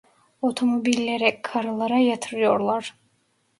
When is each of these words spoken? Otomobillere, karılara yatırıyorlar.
Otomobillere, 0.41 1.41
karılara 1.41 1.97
yatırıyorlar. 1.99 2.93